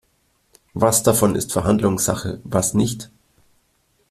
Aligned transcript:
Was 0.73 1.03
davon 1.03 1.35
ist 1.35 1.53
Verhandlungssache, 1.53 2.41
was 2.43 2.73
nicht? 2.73 3.11